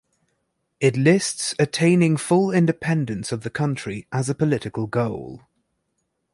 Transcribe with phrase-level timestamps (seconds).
[0.79, 5.41] It lists "attaining full independence of the country" as a political goal.